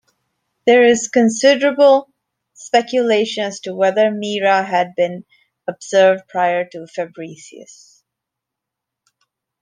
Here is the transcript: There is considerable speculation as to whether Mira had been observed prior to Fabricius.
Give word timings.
There 0.65 0.83
is 0.83 1.09
considerable 1.09 2.11
speculation 2.55 3.43
as 3.43 3.59
to 3.59 3.75
whether 3.75 4.09
Mira 4.09 4.63
had 4.63 4.95
been 4.95 5.25
observed 5.67 6.27
prior 6.27 6.65
to 6.69 6.87
Fabricius. 6.87 8.01